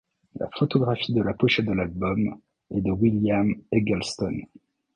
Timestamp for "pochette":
1.35-1.67